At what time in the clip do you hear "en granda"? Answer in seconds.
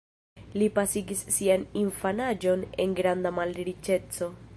2.87-3.33